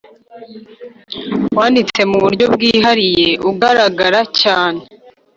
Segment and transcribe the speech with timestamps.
[1.57, 4.81] wanditse mu buryo bwihariye (ugaragara cyane).